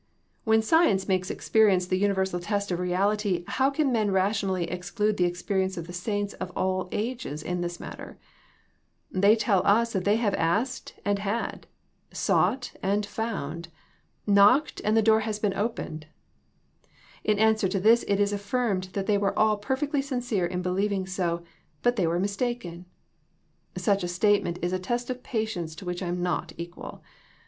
[0.45, 5.25] When science makes experience the universal test of reality how can men rationally exclude the
[5.25, 8.17] experience of the saints of all ages in this matter?
[9.11, 11.67] They tell us they have asked and had;
[12.11, 13.67] sought and found;
[14.25, 16.07] knocked and the door has been opened.
[17.23, 21.05] In answer to this it is affirmed that they were all perfectly sincere in believing
[21.05, 21.43] so,
[21.83, 22.87] but they were mistaken.
[23.77, 27.03] Such a statement is a test of patience to which I am not equal.